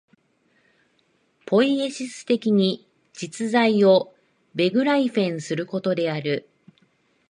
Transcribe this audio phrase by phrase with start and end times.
[1.45, 4.15] ポイエシス的に実在を
[4.55, 6.49] ベグライフェンすることである。